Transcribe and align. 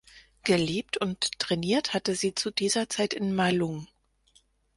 Gelebt 0.43 0.97
und 0.97 1.37
trainiert 1.37 1.93
hatte 1.93 2.15
sie 2.15 2.33
zu 2.33 2.49
dieser 2.49 2.89
Zeit 2.89 3.13
in 3.13 3.35
Malung. 3.35 3.87